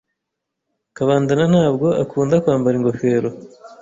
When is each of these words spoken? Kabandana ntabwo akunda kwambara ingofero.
Kabandana 0.95 1.43
ntabwo 1.53 1.87
akunda 2.03 2.35
kwambara 2.43 2.75
ingofero. 2.79 3.29